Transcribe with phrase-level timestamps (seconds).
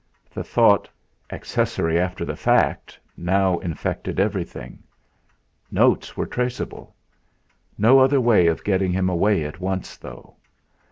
[0.33, 0.89] The thought:
[1.29, 4.79] 'Accessory after the fact!' now infected everything.
[5.69, 6.95] Notes were traceable.
[7.77, 10.37] No other way of getting him away at once, though.